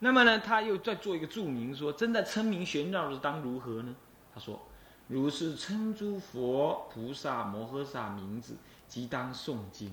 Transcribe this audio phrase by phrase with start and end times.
[0.00, 3.94] 那么呢，他又再做一个注明说：真的称名玄绕的当如何呢？
[4.34, 4.60] 他说：
[5.08, 8.56] 如是称诸佛菩萨摩诃萨名字，
[8.88, 9.92] 即当诵经。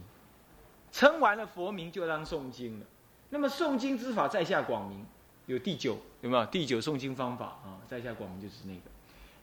[0.92, 2.86] 称完了佛名，就当诵经了。
[3.30, 5.06] 那么诵经之法，在下广明，
[5.46, 7.78] 有第九，有没有第九诵经方法啊？
[7.86, 8.82] 在下广明就是那个。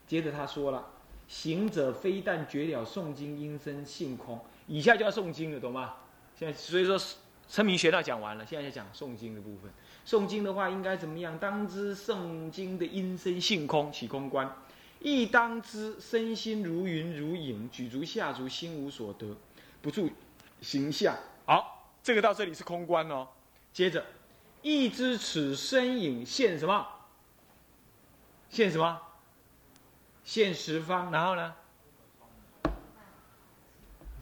[0.07, 0.83] 接着他说了：
[1.27, 5.93] 行者非但绝了诵经因身性空，以下就要诵经了，懂吗？
[6.35, 6.99] 现在所以说
[7.47, 9.71] 称名玄道讲完了，现在讲诵经的部分。
[10.05, 11.37] 诵经的话应该怎么样？
[11.39, 14.47] 当知诵经的音声性空，起空观；
[14.99, 19.35] 亦当知身心如云如影，举足下足，心无所得，
[19.81, 20.09] 不住
[20.61, 21.17] 形象。
[21.47, 23.27] 好，这个到这里是空观哦。
[23.73, 24.05] 接着，
[24.61, 26.87] 亦知此身影现什么？
[28.49, 29.01] 现什么？
[30.23, 31.11] 现十方。
[31.11, 31.53] 然后呢？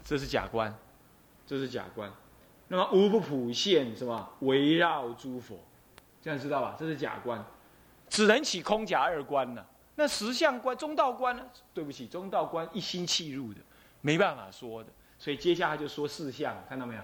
[0.06, 0.74] 这是假观，
[1.46, 2.10] 这是假观。
[2.70, 4.30] 那么无不普现什么？
[4.40, 5.60] 围绕诸佛。
[6.24, 6.74] 这样知道吧？
[6.80, 7.44] 这是假观，
[8.08, 9.66] 只能起空假二观呢。
[9.96, 11.44] 那实相观、中道观呢？
[11.74, 13.60] 对不起，中道观一心契入的，
[14.00, 14.90] 没办法说的。
[15.20, 17.02] 所以接下来就说四相，看到没有？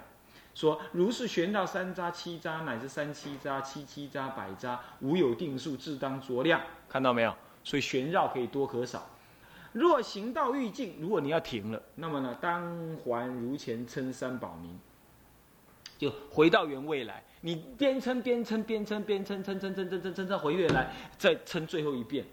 [0.56, 6.62] 说如是玄道三匝、七匝，乃至三七匝、七七匝、百匝，无有定数，自当酌量。
[6.88, 7.36] 看到没有？
[7.66, 9.06] 所以玄绕可以多可少。
[9.74, 14.80] 若行道欲尽，如果你要停了，那么呢，当还如前称三宝名，
[16.00, 17.24] 就回到原位来。
[17.42, 22.26] 你边称边称边称边称称称称称称称称回月来，再称最后一遍，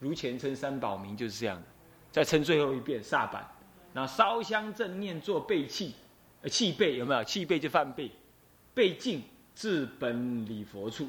[0.00, 1.66] 如前称三宝名就是这样的，
[2.10, 3.46] 再称最后一遍煞板，
[3.94, 5.94] 然后烧香正念做背气，
[6.42, 7.24] 呃气背有没有？
[7.24, 8.10] 气背就犯背，
[8.74, 9.22] 背敬
[9.54, 11.08] 至本礼佛处，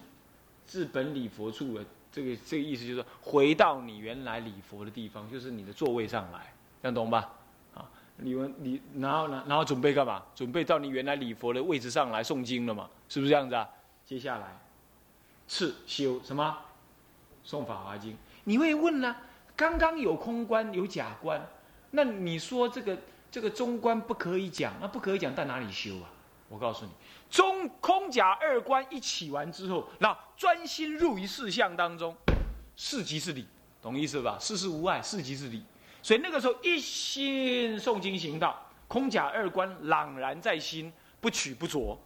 [0.65, 7.38] 至本礼佛处的这个这个意思就是说，回到你原来礼佛的地方，就是你的座位上来，这样懂吧？
[8.21, 9.43] 你们你然后呢？
[9.47, 10.23] 然后准备干嘛？
[10.35, 12.89] 准备到你原来礼佛的位置上来诵经了嘛？
[13.07, 13.67] 是不是这样子啊？
[14.05, 14.59] 接下来，
[15.47, 16.57] 次修什么？
[17.45, 18.17] 诵法华经。
[18.43, 19.15] 你会问呢？
[19.55, 21.45] 刚刚有空观有假观，
[21.91, 22.97] 那你说这个
[23.29, 24.73] 这个中观不可以讲？
[24.79, 26.09] 那不可以讲，在哪里修啊？
[26.47, 26.91] 我告诉你，
[27.29, 32.15] 中空假二观一起完之后，那专心入于四相当中，
[32.75, 33.45] 四即是理，
[33.81, 34.37] 懂意思吧？
[34.39, 35.63] 事事无碍，四即是理。
[36.01, 41.97] 所以那个时候一心诵经行道，空假二观朗然在心，不取不着，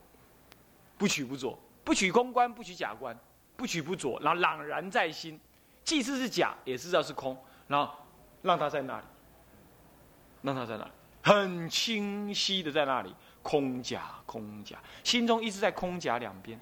[0.97, 3.17] 不取不着，不取空观，不取假观，
[3.55, 5.39] 不取不着，然后朗然在心，
[5.83, 7.37] 既知是假，也知道是空，
[7.67, 7.93] 然后
[8.41, 9.05] 让他在那里，
[10.41, 16.59] 让他在那里，很清晰的在那里，空假空假，心中一直在空假两边，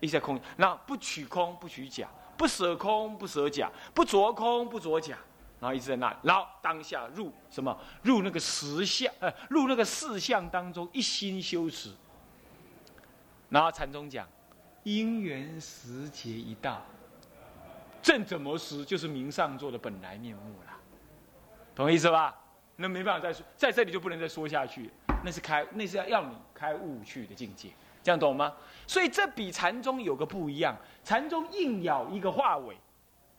[0.00, 5.16] 一直在空，那不取空不取假，不舍空不舍假，不着空不着假。
[5.62, 7.78] 然后一直在那，然后当下入什么？
[8.02, 11.92] 入那个实相，呃，入那个四相当中，一心修持。
[13.48, 14.26] 然后禅宗讲，
[14.82, 16.82] 因缘时节一到，
[18.02, 20.72] 正怎么时，就是明上座的本来面目了，
[21.76, 22.36] 懂意思吧？
[22.74, 24.90] 那没办法再说，在这里就不能再说下去，
[25.22, 27.70] 那是开，那是要要你开悟去的境界，
[28.02, 28.52] 这样懂吗？
[28.88, 32.76] 所以这比禅宗有个不一样，禅宗硬咬一个化尾，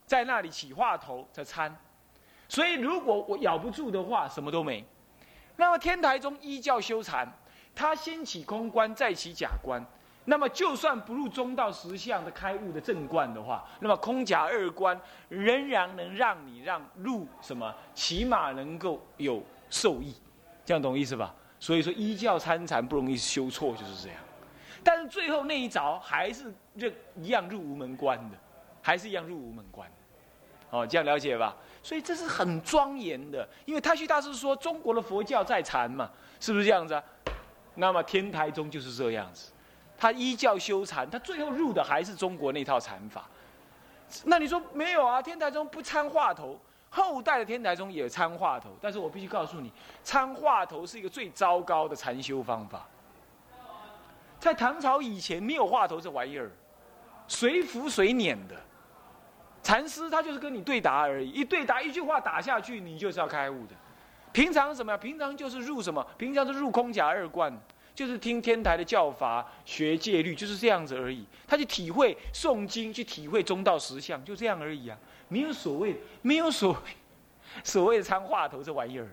[0.05, 1.78] 在那里起话头在参。
[2.53, 4.86] 所以，如果我咬不住的话，什么都没。
[5.56, 7.28] 那么天台宗依教修禅，
[7.74, 9.84] 他先起空观，再起假观。
[10.25, 14.96] 那么，就算不入中道实相的开悟的正观的话，那么空假二观
[15.30, 19.41] 仍然能让你让入什么，起码能够有
[19.72, 20.14] 受益。
[20.64, 21.34] 这样懂意思吧？
[21.59, 24.20] 所以说，依教参禅不容易修错，就是这样。
[24.84, 28.38] 但是最后那一着还是认一样入无门关的，
[28.80, 29.91] 还是一样入无门关。
[30.73, 31.56] 哦，这样了解吧？
[31.84, 37.03] 所以这是很庄严的，因为太虚大师说中国的佛教在禅嘛，是不是这样子啊？
[37.75, 39.51] 那么天台宗就是这样子，
[39.95, 43.29] 他依教修禅，他最后入的还是中国那套禅法。
[44.23, 45.22] 那你说没有啊？
[45.22, 46.59] 天台宗不参话头，
[46.90, 49.72] 后代的天台宗也参话头，但是我必须告诉你，
[50.03, 52.87] 参话头是一个最糟糕的禅修方法。
[54.40, 56.49] 在唐朝以前没有话头这玩意儿，
[57.28, 58.55] 随符随碾的。
[59.63, 63.73] 禅师他就是跟你对答而已，一对答一句话打下去，你就是要开悟的。
[64.33, 64.97] 平常什么呀？
[64.97, 66.05] 平常就是入什么？
[66.17, 67.55] 平常是入空假二观，
[67.95, 71.25] 就是听天台的教法，学戒律，就是这样子而已。
[71.47, 74.97] 他去体会诵经，去体会中道实相，就这样而已啊，
[75.29, 76.79] 没有所谓，没有所谓，
[77.63, 79.07] 所谓的参话头这玩意儿，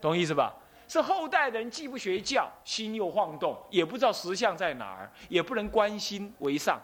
[0.00, 0.52] 懂意思吧？
[0.88, 6.80] 是后代的人既不学教，心又晃动，也不知道实相在哪儿，也不能观心为上。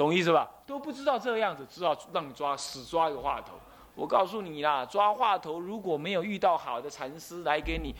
[0.00, 0.48] 懂意思吧？
[0.66, 3.52] 都不知道这样子，知道让你抓死抓一个话头。
[3.94, 7.94] 我告诉你啦，抓话头如果没有遇到好的禅师来给你，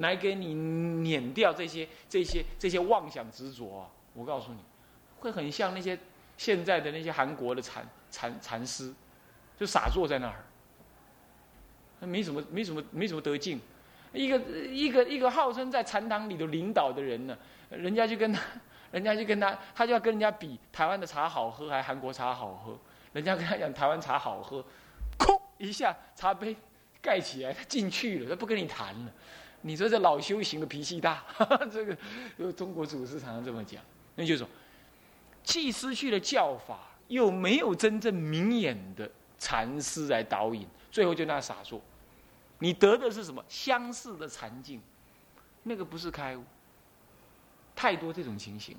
[0.00, 4.58] 来给你碾掉这些这些这些妄想执着，我告诉你，
[5.20, 5.96] 会很像那些
[6.36, 8.92] 现在的那些韩国的禅禅禅师，
[9.56, 10.44] 就傻坐在那儿，
[12.04, 13.60] 没什么没什么没什么德境。
[14.12, 17.38] 一个一个一个号称在禅堂里头领导的人呢，
[17.70, 18.42] 人家就跟他，
[18.92, 22.78] 人家就跟他，他就要跟人家比台湾的茶好喝还是韩国茶好喝。
[23.12, 24.64] 人家跟他讲台湾茶好喝，
[25.18, 26.56] 哐一下茶杯
[27.00, 29.12] 盖起来，他进去了，他不跟你谈了。
[29.62, 31.24] 你说这老修行的脾气大，
[31.70, 33.82] 这个中国祖师常常这么讲。
[34.14, 34.48] 那就是说，
[35.42, 36.78] 既失去了教法，
[37.08, 41.80] 又没有真正明眼的禅师来导引，最后就那傻做。
[42.58, 43.44] 你得的是什么？
[43.48, 44.80] 相似的禅境，
[45.64, 46.42] 那个不是开悟。
[47.74, 48.76] 太多这种情形，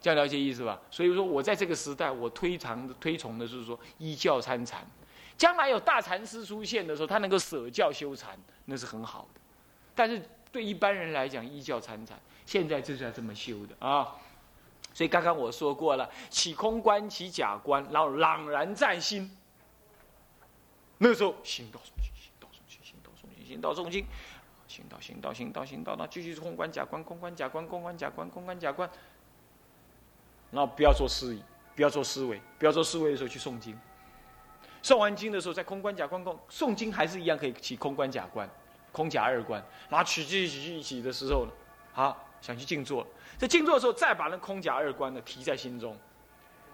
[0.00, 0.80] 这样了解意思吧？
[0.90, 4.86] 所以说我在这个时代，我推崇的推崇的是说依教参禅。
[5.36, 9.40] 将来有大禅师出现的时候，他能够舍教修禅，那是很好的。
[9.94, 10.22] 但是
[10.52, 14.14] 对一般人来讲，依教参禅，现在就是要这么修的啊。
[14.92, 19.36] 所以刚刚我说过了，起空观，起假观，然后朗然在心。
[20.98, 21.80] 那时候心到。
[23.46, 24.04] 行道诵经，
[24.74, 28.90] 行道行道行道行道，那继续空观假观，空观假观，空观假观，空观假观。
[30.50, 31.38] 然后不要做思，
[31.76, 33.78] 不要做思维，不要做思维的时候去诵经。
[34.82, 38.48] 诵完经的时候，在空观假观空诵经还是一样可以起空观假观，
[38.90, 39.64] 空假二观。
[39.88, 41.52] 然后取起起起的时候呢，
[41.92, 43.06] 好想去静坐，
[43.38, 45.96] 在静坐的时候再把那空假二观呢提在心中，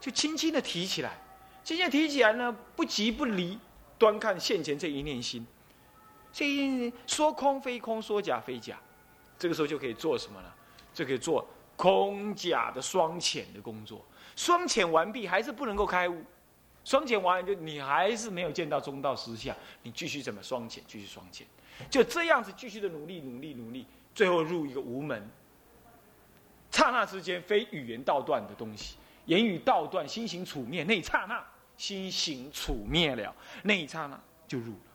[0.00, 1.18] 就轻轻的提起来，
[1.62, 3.58] 轻轻提起来呢，不急不离，
[3.98, 5.46] 端看现前这一念心。
[6.32, 8.78] 这说空非空，说假非假，
[9.38, 10.52] 这个时候就可以做什么呢？
[10.92, 11.46] 就可以做
[11.76, 14.04] 空假的双潜的工作。
[14.36, 16.24] 双潜完毕还是不能够开悟，
[16.84, 20.82] 双潜完了就你还是没有见到中道实相，你继续怎么双潜？
[20.86, 21.46] 继续双潜，
[21.90, 25.28] 就这样子继续的努力努力努力，最后入一个无门。
[26.70, 28.96] 刹那之间，非语言道断的东西，
[29.26, 31.44] 言语道断，心行处灭，那一刹那
[31.76, 33.34] 心行处灭了，
[33.64, 34.89] 那一刹那就入了。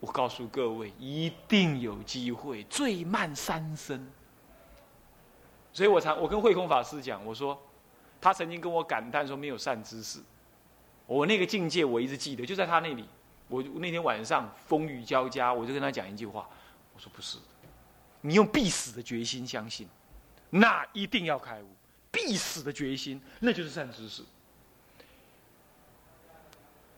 [0.00, 4.06] 我告诉各位，一定有机会，最慢三生。
[5.72, 7.60] 所以我常我跟慧空法师讲，我说
[8.20, 10.20] 他曾经跟我感叹说没有善知识。
[11.06, 13.08] 我那个境界我一直记得，就在他那里。
[13.48, 16.48] 我那天晚上风雨交加，我就跟他讲一句话，
[16.94, 17.38] 我说不是，
[18.20, 19.88] 你用必死的决心相信，
[20.50, 21.66] 那一定要开悟。
[22.10, 24.24] 必死的决心，那就是善知识。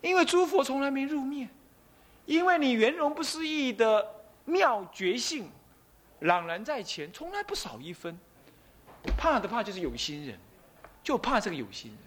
[0.00, 1.46] 因为诸佛从来没入灭。
[2.28, 4.06] 因为你圆融不思议的
[4.44, 5.50] 妙觉性，
[6.20, 8.19] 朗然在前，从来不少一分。
[9.16, 10.38] 怕的怕就是有心人，
[11.02, 12.00] 就怕这个有心人，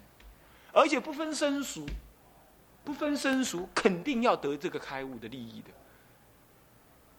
[0.72, 1.84] 而且不分生熟，
[2.84, 5.70] 不分生熟，肯定要得这个开悟的利益的，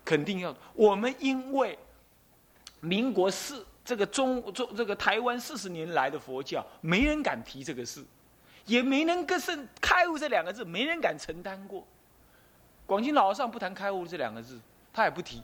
[0.06, 0.56] 肯定要。
[0.74, 1.78] 我们因为
[2.80, 8.02] 民国四这个中中这个台湾四十年来的佛教，没人敢提这个事，
[8.66, 11.86] 也没能跟圣开悟这两个字，没人敢承担过。
[12.94, 14.60] 广清老和尚不谈开悟这两个字，
[14.94, 15.42] 他也不提，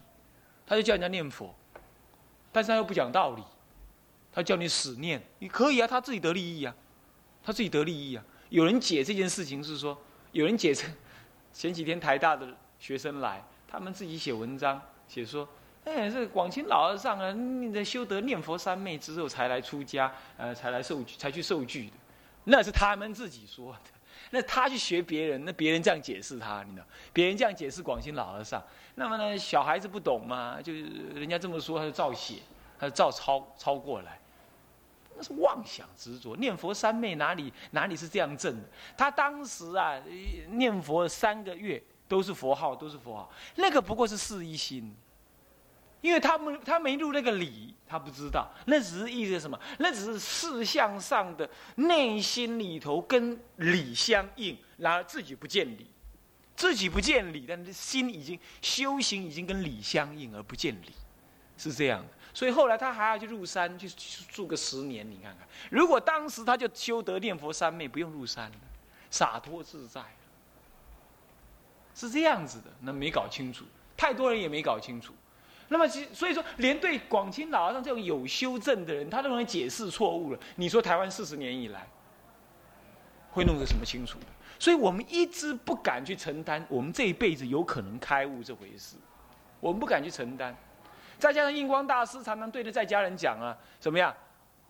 [0.67, 1.51] 他就叫人家念佛，
[2.51, 3.43] 但是他又不讲道理，
[4.31, 6.75] 他叫你死念，你可以啊，他自己得利益啊，
[7.43, 8.23] 他自己得利益啊。
[8.49, 9.99] 有人解这件事情是说，
[10.31, 10.93] 有人解成
[11.51, 15.49] 前几天台大的学生来，他们自己写文章写说，
[15.85, 21.93] 哎，这广清老和尚啊，你在修得念佛三昧之后才来出家，呃，才来受才去受具的，
[22.43, 23.79] 那是他们自己说的。
[24.31, 26.85] 那他去学别人，那别人这样解释他，你知道？
[27.11, 28.63] 别人这样解释广兴老和尚，
[28.95, 30.83] 那么呢，小孩子不懂嘛，就是
[31.15, 32.35] 人家这么说，他就照写，
[32.79, 34.19] 他就照抄抄过来，
[35.15, 36.35] 那是妄想执着。
[36.35, 38.67] 念佛三昧哪里哪里是这样证的？
[38.97, 39.99] 他当时啊，
[40.49, 44.95] 念佛三个月都是佛号，都是佛号，那个不过是示一心。
[46.01, 49.59] 因为他们他没入那个理，他不知道，那只是意思什么？
[49.79, 55.87] 那只是事相上的内心里头跟理相应，然而自己不见理，
[56.55, 60.93] 自己不见理，但是心已经修行已经跟理相应而不见理，
[61.57, 62.09] 是这样的。
[62.33, 63.89] 所以后来他还要去入山去
[64.29, 68.57] 住个十年，你看看，如果当时他就修得念佛三昧，不用入山了，
[69.09, 70.01] 洒脱自在，
[71.93, 72.67] 是这样子的。
[72.79, 73.65] 那没搞清楚，
[73.97, 75.13] 太多人也没搞清楚。
[75.71, 80.39] 那么，其所以说，连对广清老和尚这种有修正的人，他都能解释错误了。
[80.55, 81.87] 你说台湾四十年以来
[83.31, 84.25] 会弄得什么清楚的？
[84.57, 88.97] 所以我们一直不敢去承担我们这一辈子有可能开悟这回事，
[89.59, 90.55] 我们不敢去承担。
[91.17, 94.13] 再加上印光大师常常对着在家人讲啊，怎么样？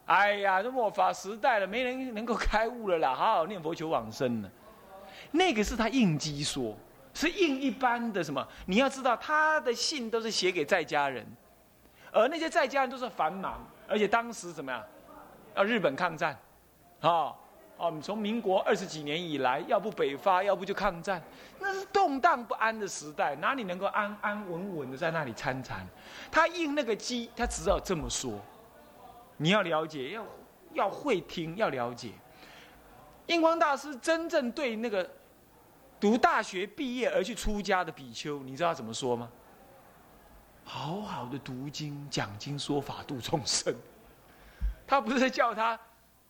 [0.05, 4.51] 哎呀，这末法时代了，没人能够开悟了啦，好好念佛求往生呢。
[5.31, 6.75] 那个是他应机说。
[7.13, 8.47] 是应一般的什么？
[8.65, 11.25] 你要知道，他的信都是写给在家人，
[12.11, 14.83] 而那些在家人都是繁忙，而且当时怎么样？
[15.55, 16.37] 啊，日本抗战，
[17.01, 17.35] 啊，
[17.77, 21.21] 哦，从民国二十几年以来，要不北伐，要不就抗战，
[21.59, 25.85] 那是动荡不安的时代，哪里能够安安稳稳的在那里参禅？
[26.31, 28.39] 他应那个机，他只好这么说。
[29.37, 30.25] 你要了解，要
[30.73, 32.11] 要会听，要了解。
[33.27, 35.09] 印光大师真正对那个
[35.99, 39.29] 读大学毕业而去出家的比丘，你知道怎么说吗？
[40.63, 43.73] 好好的读经、讲经、说法、度众生。
[44.85, 45.79] 他不是叫他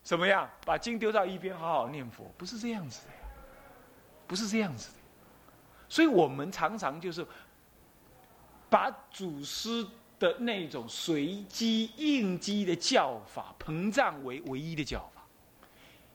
[0.02, 3.12] 怎么样把经丢到一边，好好念佛，不是这样子的，
[4.26, 4.98] 不是这样子的。
[5.88, 7.26] 所以我们常常就是
[8.68, 9.86] 把祖师
[10.18, 15.22] 的那种随机应机的教法膨胀为唯一的教法。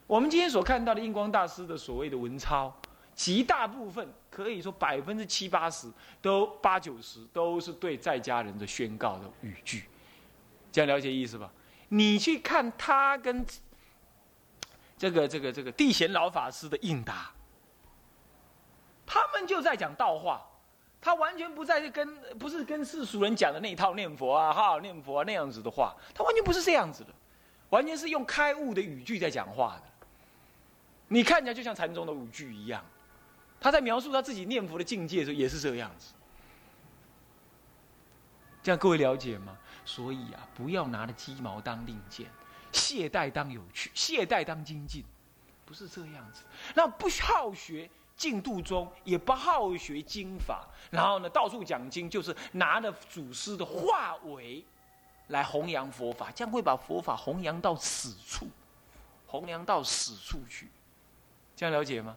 [0.07, 2.71] 我们今天所看到的印光大师的所谓的文钞，
[3.15, 5.89] 极大部分可以说百分之七八十
[6.22, 9.86] 都八九十都是对在家人的宣告的语句，
[10.72, 11.50] 这样了解意思吧？
[11.88, 13.45] 你去看他跟
[14.98, 17.31] 这个这个这个地贤老法师的应答，
[19.05, 20.41] 他们就在讲道话，
[21.00, 27.13] 他完全不在跟不是跟世俗人讲的那一套念佛啊、哈念佛啊那样子的话，他完全不是这样子的，
[27.69, 29.84] 完全是用开悟的语句在讲话的。
[31.07, 32.84] 你看起来就像禅宗的五句一样，
[33.65, 36.13] 他在描述他自己念佛的境界的时候也是这个样子。
[38.62, 39.57] 这样各位了解吗？
[39.84, 42.27] 所以啊，不要拿着鸡毛当令箭，
[42.72, 45.03] 懈怠当有趣，懈怠当精进，
[45.65, 46.43] 不是这样子。
[46.75, 54.63] 那不好学净度中，也不好学经法，然后呢，到处讲经，就是拿着祖师的化为
[55.29, 58.48] 来弘扬佛法，将会把佛法弘扬到死处，
[59.25, 60.69] 弘扬到死处去。
[61.55, 62.15] 这样了解吗？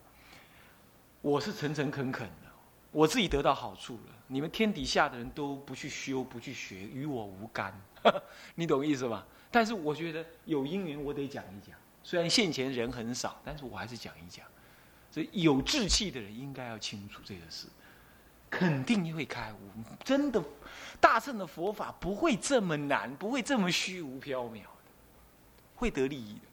[1.29, 2.51] 我是诚诚恳恳的，
[2.91, 4.15] 我自己得到好处了。
[4.29, 7.79] 你们天底下的人都不去修、不去学，与我无干。
[8.57, 9.27] 你懂意思吧？
[9.51, 11.77] 但是我觉得有因缘，我得讲一讲。
[12.03, 14.47] 虽然现前人很少，但是我还是讲一讲。
[15.11, 17.67] 所以有志气的人应该要清楚这个事，
[18.49, 19.59] 肯定会开悟。
[20.03, 20.43] 真的，
[20.99, 24.69] 大乘的佛法不会这么难，不会这么虚无缥缈的，
[25.75, 26.48] 会得利益的。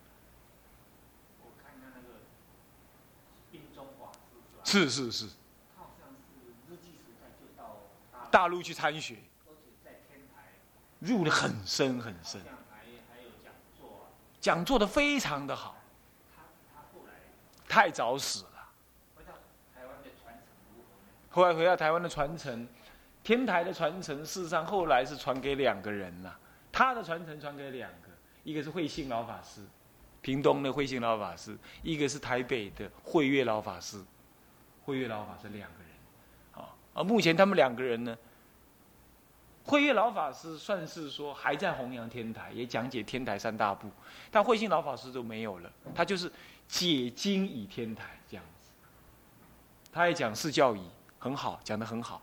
[4.65, 5.27] 是是是，
[8.29, 9.15] 大陆去参学，
[10.99, 12.41] 入的很深很深，
[14.41, 15.77] 讲座的非常的好，
[17.69, 18.49] 太早死了。
[21.29, 22.67] 后来回到台湾的传承，
[23.23, 26.39] 天台的传承，事实上后来是传给两个人了。
[26.71, 28.09] 他的传承传给两个，
[28.43, 29.61] 一个是慧信老法师，
[30.21, 34.03] 屏东的慧信老法师，一个是台北的慧月老法师。
[34.85, 38.15] 慧月老法师两个人，啊，而目前他们两个人呢，
[39.63, 43.89] 慧月老法师算是说还在弘扬天台，也讲解天台三大部，
[44.29, 46.31] 但慧心老法师都没有了，他就是
[46.67, 48.69] 解经以天台这样子，
[49.91, 50.87] 他也讲释教仪
[51.17, 52.21] 很好，讲的很好，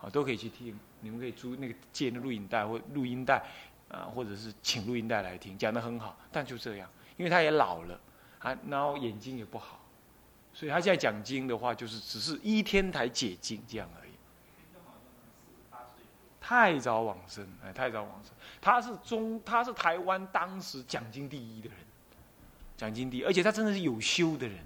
[0.00, 3.44] 啊，都可以去听，你们可以租那个借那录影带或录音带，
[3.90, 6.88] 啊，或者是请录音带来听，讲的很好，但就这样，
[7.18, 8.00] 因为他也老了，
[8.38, 9.77] 啊，然后眼睛也不好。
[10.58, 14.10] 所以他现在讲经的话，就是只是依天台解经这样而已。
[16.40, 18.32] 太早往生，哎，太早往生。
[18.60, 21.78] 他是中，他是台湾当时讲经第一的人，
[22.76, 24.58] 讲经第一，而且他真的是有修的人。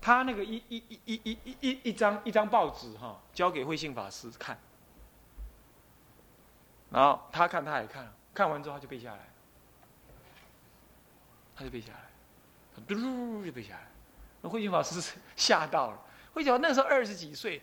[0.00, 4.58] 他那个一一一一一一一一张一张报纸哈，交给慧信法师看，
[6.90, 9.20] 然后他看他也看，看完之后他就背下来，
[11.54, 12.00] 他就背下来，
[12.84, 13.86] 嘟嘟就背下来。
[14.48, 15.98] 慧心法师吓到了，
[16.32, 17.62] 慧心法那时候二十几岁，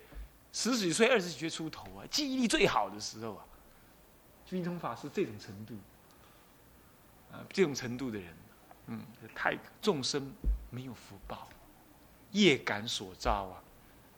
[0.52, 3.46] 十几岁、二十几岁出头啊，记忆力最好的时候啊。
[4.46, 5.76] 君通法师这种程度，
[7.32, 8.36] 啊，这种程度的人，
[8.88, 9.02] 嗯，
[9.34, 10.34] 太众生
[10.70, 11.48] 没有福报，
[12.32, 13.64] 业感所造啊，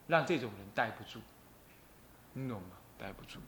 [0.08, 1.20] 让这种人待不住，
[2.34, 2.70] 你懂吗？
[2.98, 3.39] 待不住，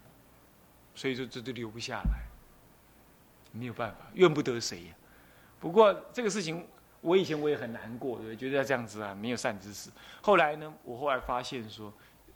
[0.94, 2.26] 所以说这都留不下来，
[3.52, 4.94] 没有办法，怨不得谁呀。
[5.60, 6.68] 不过这个事情。
[7.06, 9.92] 我以前我也很难过，对，觉得要这样子啊没有善知识。
[10.22, 11.94] 后来呢，我后来发现说，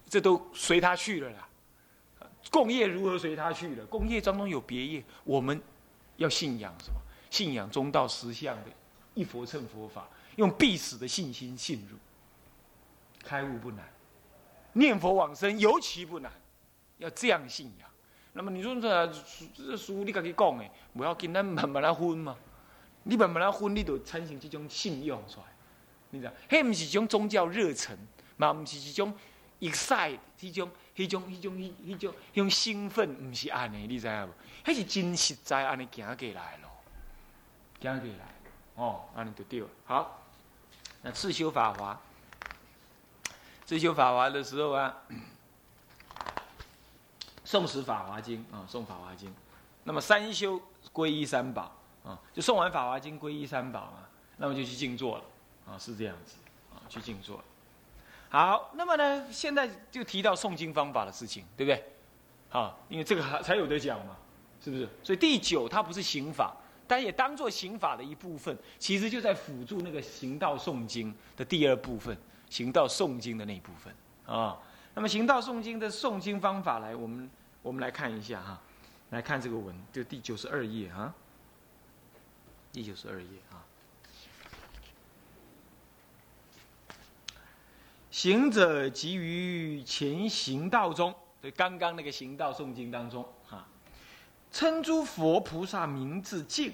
[0.08, 1.50] 这都随他去了啦。
[2.52, 3.86] 共业如何随他去了？
[3.88, 5.60] 共业当中有别业，我们
[6.18, 7.00] 要信仰什么？
[7.32, 8.66] 信仰中道实相的
[9.16, 11.98] 一佛乘佛法，用必死的信心信入，
[13.24, 13.84] 开悟不难，
[14.74, 16.32] 念佛往生尤其不难，
[17.00, 17.90] 要这样信仰。
[18.34, 19.08] 那么你说这
[19.56, 22.36] 这书你自己讲的，不要跟咱慢慢来分嘛。
[23.04, 25.46] 你慢慢来分，你就产生这种信用出来，
[26.12, 26.32] 你知道？
[26.50, 27.98] 迄毋是一种宗教热忱，
[28.38, 29.14] 嘛毋是一种
[29.60, 34.32] excite，迄种、迄种、迄种、迄种、迄种兴奋，毋是安尼，你知影无？
[34.66, 36.70] 迄是真实在安尼行过来咯。
[37.80, 38.26] 这样可以来，
[38.76, 39.68] 哦，安你就对了。
[39.86, 40.22] 好，
[41.02, 42.00] 那次修法华，
[43.66, 44.94] 次修法华的时候啊，
[47.46, 49.34] 诵持法华经啊，诵法华经。
[49.86, 50.62] 那么三修
[50.94, 51.79] 皈依三宝
[52.34, 55.24] 就诵完法华经皈依三宝嘛，那么就去静坐了
[55.68, 56.36] 啊，是这样子
[56.74, 57.44] 啊，去静坐。
[58.30, 61.84] 好，那么呢，现在就提到诵经方法的事情，对不对？
[62.52, 64.16] 啊，因为这个还才有得讲嘛，
[64.64, 64.88] 是不是？
[65.04, 66.56] 所以第九它不是刑法。
[66.92, 72.18] 但也当做刑法的一部分，其实就在辅助那个行道诵经的第二部分，
[72.50, 73.94] 行道诵经的那一部分
[74.26, 74.58] 啊。
[74.96, 77.30] 那么行道诵经的诵经方法，来，我们
[77.62, 78.60] 我们来看一下哈，
[79.12, 81.14] 来看这个文，就第九十二页啊，
[82.72, 83.66] 第九十二页啊。
[88.12, 93.66] 行者急于前行道中，对，刚刚那个行道诵经当中哈。
[94.52, 96.74] 称诸佛菩萨名字敬，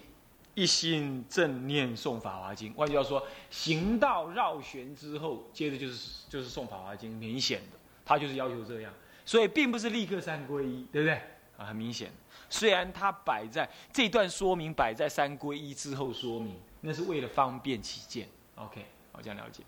[0.54, 2.74] 一心正念诵法华经。
[2.74, 3.22] 换句话说，
[3.52, 8.92] 行道绕旋之后，接着就是就是诵法华经，明显的，他就是要求这样。
[9.25, 11.22] 所以并不是立刻三皈依，对不对？
[11.58, 12.12] 啊，很明显。
[12.50, 18.28] 虽然他摆在这段说明摆在三归一之后说明，那是为了方便起见。
[18.56, 19.64] OK，我，这样了解。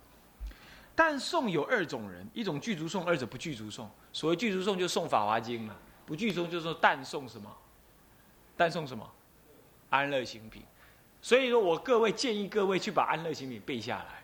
[0.96, 3.89] 但送有二种人，一种具足送，二者不具足送。
[4.12, 5.75] 所谓具足送，就送法华经了；
[6.06, 7.51] 不具足就是说但送什么？
[8.56, 9.08] 但送什么？
[9.89, 10.63] 安乐行品。
[11.22, 14.24] 所以说我各位建议各位去把安乐行品背下来。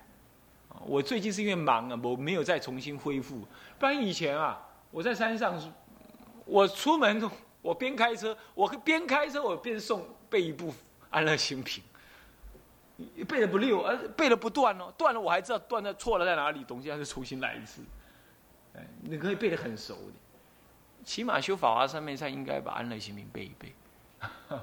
[0.86, 3.46] 我最近是因为忙啊，我没有再重新恢复。
[3.78, 5.62] 不然以前啊，我在山上，
[6.46, 7.30] 我出门都
[7.64, 10.72] 我边开车，我边开车我边诵背一部
[11.10, 11.82] 安乐行品，
[13.28, 17.82] 背的不溜，而背的不断哦，断了我还知道断的错了在哪里，东西还是重新来一次。
[18.76, 20.14] 哎，你可以背的很熟的，
[21.06, 23.74] 起码修法华三昧上应该把安乐行品背一背。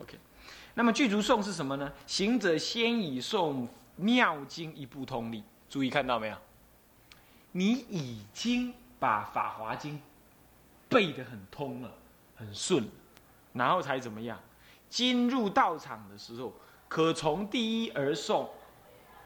[0.00, 0.16] OK，
[0.74, 1.92] 那么具足诵是什么呢？
[2.06, 6.36] 行者先以诵妙经一部通力，注意看到没有？
[7.50, 10.00] 你已经把法华经
[10.88, 11.92] 背得很通了，
[12.34, 12.88] 很顺，
[13.52, 14.38] 然后才怎么样？
[14.88, 16.52] 进入道场的时候，
[16.88, 18.48] 可从第一而诵，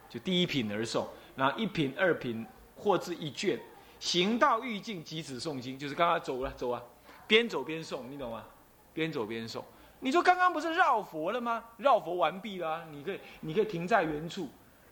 [0.08, 2.44] 就第一品而诵，然后一品、二品
[2.76, 3.60] 或至一卷，
[4.00, 6.82] 行到欲尽即止诵经，就是刚刚走了走啊，
[7.28, 8.44] 边走边诵，你懂吗？
[8.92, 9.62] 边走边诵，
[10.00, 11.64] 你说刚刚不是绕佛了吗？
[11.76, 14.48] 绕佛完毕了，你可以，你可以停在原处，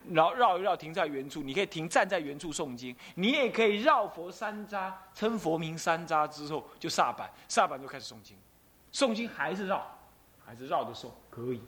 [0.09, 1.43] 然后绕一绕，停在原处。
[1.43, 8.37] 你可以停站在原处诵经，你也可以绕佛三匝，称佛名三匝之后就刹板，刹板就开始诵经，
[8.91, 9.85] 诵经还是绕，
[10.45, 11.61] 还是绕着诵，可以，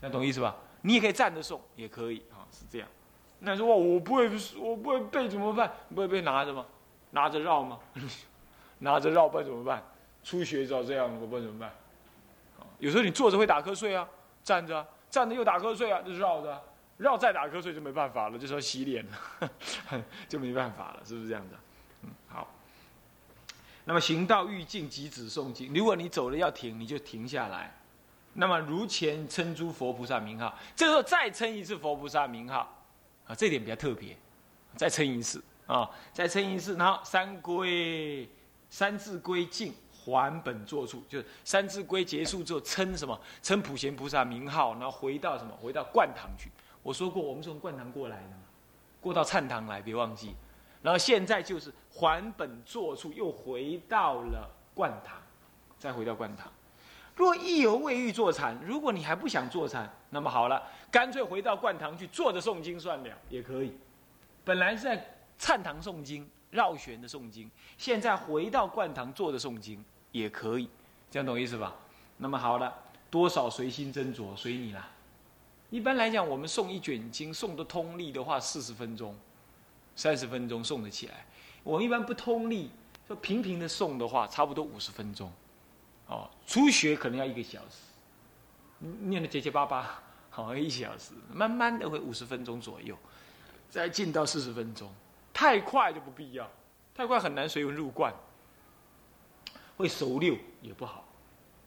[0.00, 0.56] 这样懂意思吧？
[0.82, 2.88] 你也可以站着诵，也可以啊，是这样。
[3.40, 5.72] 那说我不会，我不会背怎么办？
[5.94, 6.66] 不会背拿着吗？
[7.10, 7.78] 拿着绕吗？
[8.78, 9.82] 拿着绕不然怎么办？
[10.22, 11.70] 初学照这样，我不知道怎么办。
[12.78, 14.08] 有时候你坐着会打瞌睡啊，
[14.42, 16.62] 站着站着又打瞌睡啊，就绕着
[16.98, 19.50] 绕再打瞌睡就没办法了，就说洗脸了，
[20.28, 21.54] 就没办法了，是不是这样子？
[22.02, 22.46] 嗯，好。
[23.84, 27.74] 那么行道欲尽即止诵经，如果你走了要停，你就停下来。
[28.34, 32.68] 那么如前称诸佛菩萨名号，这时候再称一次佛菩萨名号，
[33.26, 34.16] 啊，这点比较特别，
[34.76, 38.28] 再称一次啊，再称一次，然后三归
[38.68, 39.72] 三字归敬。
[39.90, 43.20] 还本坐处，就是三字归结束之后，称什么？
[43.42, 45.54] 称普贤菩萨名号，然后回到什么？
[45.60, 46.48] 回到灌堂去。
[46.82, 48.42] 我说过，我们从灌堂过来的嘛，
[49.00, 50.34] 过到忏堂来，别忘记。
[50.82, 55.16] 然后现在就是还本坐处，又回到了灌堂，
[55.78, 56.50] 再回到灌堂。
[57.16, 63.76] 若意犹未欲坐禅，如果你还不想坐禅，那么好了，干脆回到灌堂去坐着诵经算了，也可以。
[64.44, 69.84] 本来是在忏堂诵经，绕旋的诵经，现在回到灌堂坐着诵经。
[70.10, 70.70] 也可以，
[71.10, 71.74] 这样懂意思吧？
[72.16, 72.74] 那么好了，
[73.10, 74.88] 多少随心斟酌，随你啦。
[75.70, 79.14] 一般来讲，我们诵一卷经，诵的通力的话，四十分钟、
[79.94, 81.26] 三十分钟诵得起来。
[81.62, 82.70] 我们一般不通力，
[83.08, 85.30] 就平平的诵的话，差不多五十分钟。
[86.06, 92.96] 哦，初学可能要一个小时，念的结结巴巴，好 像一小时，慢慢的会五十分钟左右，
[93.68, 94.90] 再进到四十分钟。
[95.34, 96.50] 太快就不必要，
[96.94, 98.14] 太快很难随文入贯。
[99.76, 101.04] 会熟溜也不好，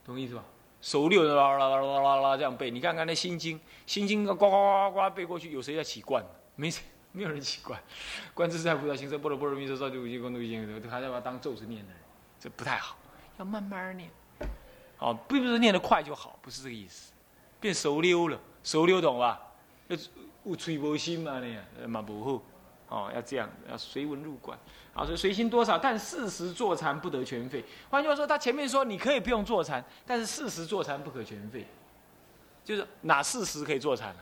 [0.04, 0.44] 懂意思吧？
[0.82, 6.26] 熟溜的啦啦啦啦啦啦这样背，你看看那心经，心经呱呱呱呱背过去，有谁在起冠？
[6.56, 7.80] 没谁，没有人起冠。
[8.34, 11.94] 观自在菩萨行深般若波罗蜜多少九七光度一千个，还在把当咒子念的，
[12.40, 12.98] 这不太好，
[13.38, 14.10] 要慢慢念。
[14.98, 17.14] 哦，并不是念得快就好，不是这个意思。
[17.60, 19.40] 变熟溜了，熟溜懂吧？
[19.88, 19.98] 要
[20.44, 22.42] 有吹无心嘛，你嘛不好。
[22.92, 24.56] 哦，要这样，要随文入观。
[24.94, 27.64] 啊，所以随心多少，但事实坐禅不得全废。
[27.90, 31.66] 换句话说，他前面说你可以不用坐禅，但是事实坐禅不可全废。
[32.64, 34.20] 就是哪四时可以坐禅呢？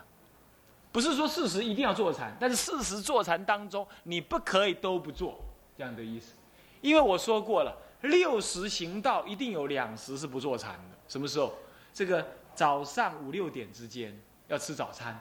[0.91, 5.39] 不是说四时一定要坐禅，但是四时坐禅当中，你不可以都不做，
[5.75, 6.35] 这样的意思。
[6.81, 10.97] 因为我说过了，六时行道一定有两时是不坐禅的。
[11.07, 11.51] 什么时候？
[11.91, 14.15] 这个早上五六点之间
[14.47, 15.19] 要吃早餐，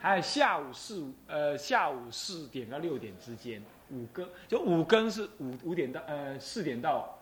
[0.00, 7.18] 还有下午四呃下午四点到六点之间五更，就五更是五五点到呃四点到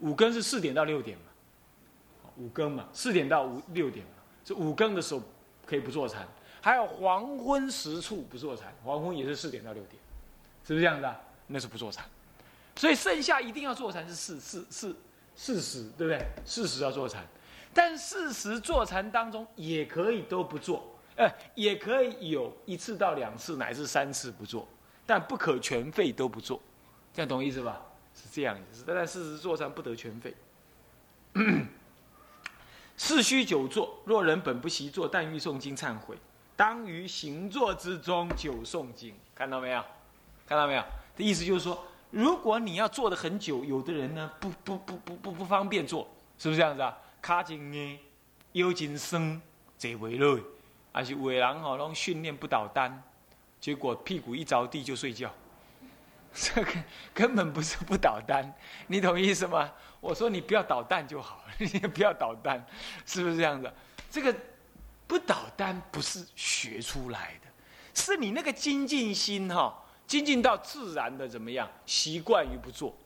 [0.00, 1.24] 五更是四点到六点嘛，
[2.36, 4.12] 五更嘛四点到五六点嘛，
[4.44, 5.22] 是五更的时候
[5.64, 6.28] 可以不坐禅。
[6.60, 9.96] 还有黄昏时处不坐禅，黄昏也是四点到六点，
[10.64, 11.20] 是不是这样子啊？
[11.46, 12.04] 那是不坐禅，
[12.76, 14.96] 所以剩下一定要坐禅是四四四
[15.34, 16.24] 四时，对不对？
[16.44, 17.26] 四时要坐禅，
[17.74, 20.84] 但四时坐禅当中也可以都不做，
[21.16, 24.66] 哎，也可以有一次到两次乃至三次不做，
[25.04, 26.60] 但不可全废都不做，
[27.12, 27.80] 这样懂意思吧？
[28.14, 30.34] 是这样意思，但四时坐禅不得全废。
[32.96, 36.16] 四须久坐，若人本不习坐，但欲诵经忏悔。
[36.54, 39.82] 当于行坐之中久诵经，看到没有？
[40.46, 40.82] 看到没有？
[41.16, 46.06] 的意思就是说，如果你要坐的很久，有的人呢不不不不不不方便坐，
[46.38, 46.96] 是不是这样子啊？
[47.22, 48.00] 卡紧呢，
[48.52, 49.40] 腰紧生，
[49.78, 50.38] 坐袂落，
[50.92, 53.02] 还是伟人吼拢训练不倒单，
[53.60, 55.32] 结果屁股一着地就睡觉，
[56.32, 56.72] 这个
[57.12, 58.54] 根本不是不倒单，
[58.86, 59.72] 你懂意思吗？
[60.00, 62.64] 我说你不要捣蛋就好， 你不要捣蛋，
[63.04, 63.72] 是不是这样子？
[64.10, 64.34] 这个。
[65.04, 67.48] 不倒单不是学出来的，
[67.92, 71.68] 是你那个精进心哈，精进到自然的怎么样？
[71.84, 72.96] 习惯于不做，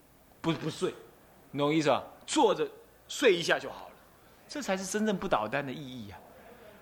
[0.41, 0.95] 不不睡，
[1.57, 2.05] 懂意思吧？
[2.25, 2.69] 坐着
[3.09, 3.95] 睡一下就好了，
[4.47, 6.19] 这才是真正不捣蛋的意义啊！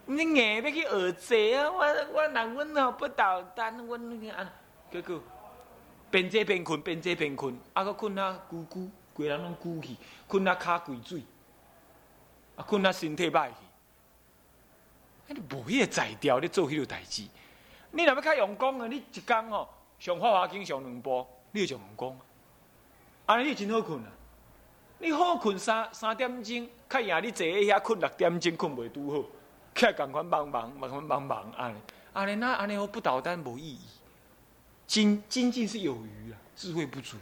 [0.06, 1.70] 你硬要去学坐啊？
[1.70, 1.78] 我
[2.12, 4.52] 我人阮哦不倒单，阮那个啊，
[4.90, 5.20] 结果
[6.10, 11.22] 边坐边困，边坐边困，啊个困啊咕咕，规人拢咕去，困啊骹跪水，
[12.56, 13.54] 啊困啊身体歹去。
[15.34, 17.22] 你无迄个才调，你做迄个代志。
[17.90, 22.18] 你若要较用功啊，你一工哦上花花经上两步，你就用功。
[23.26, 24.12] 安尼你真好困啊！
[24.98, 29.28] 你好困三三点钟，较赢你坐喺遐困六点钟，困袂拄好，
[29.74, 31.78] 快赶快帮忙，赶快帮忙安尼。
[32.12, 33.80] 安尼那安尼我不倒单无意义。
[34.86, 37.16] 精精进是有余啊，智慧不足。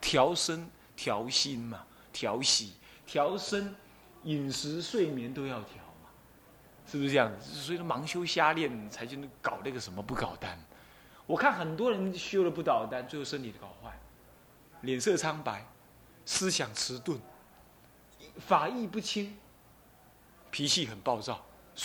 [0.00, 2.74] 调身调心嘛，调息
[3.06, 3.74] 调身，
[4.24, 6.10] 饮食睡眠都要调嘛。
[6.86, 7.52] 是不是这样子？
[7.54, 10.58] 所以说盲修瞎练才去搞那个什么不搞单。
[11.26, 13.96] 我看很多人修了不倒单，最后身体搞坏，
[14.80, 15.64] 脸色苍白，
[16.26, 17.18] 思想迟钝，
[18.38, 19.38] 法意不清，
[20.50, 21.44] 脾气很暴躁。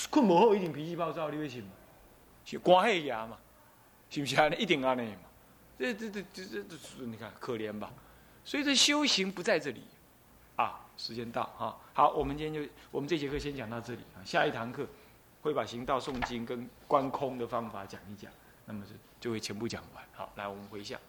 [0.09, 1.69] 困不好一定脾气暴躁，你会信吗？
[2.45, 3.37] 是关系牙嘛？
[4.09, 4.47] 是不是啊？
[4.49, 5.19] 一定安尼嘛？
[5.77, 7.91] 这这这这这，你看可怜吧？
[8.43, 9.81] 所以这修行不在这里。
[10.55, 14.87] 啊，时间到哈，好，我们今天就我们这节课先讲到这里啊，下一堂课
[15.43, 18.31] 会把行道诵经跟观空的方法讲一讲，
[18.65, 20.03] 那么就就会全部讲完。
[20.13, 20.99] 好，来我们回向，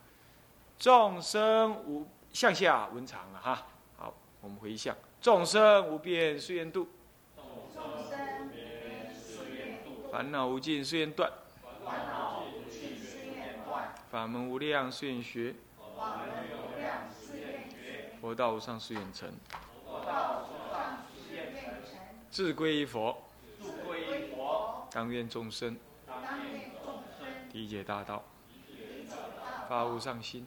[0.79, 4.13] 众生无向下文长了哈，好，
[4.43, 6.87] 我们回向，众生无边誓愿度，
[10.11, 11.31] 烦恼无尽誓愿断，
[11.85, 15.55] 烦恼无尽誓愿断，法门无量誓愿学，
[15.97, 17.09] 法门无量。
[18.21, 19.31] 佛道无上誓愿成，
[22.31, 23.17] 自归依佛，
[24.91, 25.77] 当愿众生。
[27.53, 28.25] 理解大道，
[29.69, 30.47] 发无上心，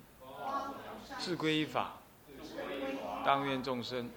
[1.17, 1.93] 自归依法，
[3.23, 4.09] 当愿众生。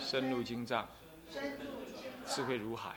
[0.00, 0.88] 深入经藏，
[2.26, 2.96] 智慧如海，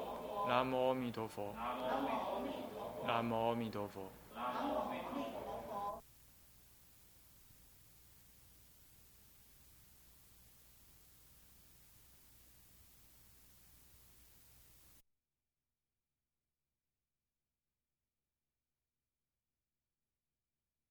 [0.47, 1.53] 南无阿弥陀佛。
[3.05, 4.03] 南无阿弥陀佛。